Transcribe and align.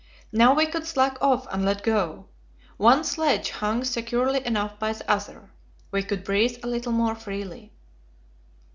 Now 0.31 0.55
we 0.55 0.65
could 0.65 0.87
slack 0.87 1.19
off 1.21 1.45
and 1.53 1.63
let 1.63 1.83
go: 1.83 2.25
one 2.77 3.03
sledge 3.03 3.51
hung 3.51 3.83
securely 3.83 4.43
enough 4.43 4.79
by 4.79 4.93
the 4.93 5.07
other. 5.07 5.51
We 5.91 6.01
could 6.01 6.23
breathe 6.23 6.57
a 6.63 6.67
little 6.67 6.91
more 6.91 7.13
freely. 7.13 7.71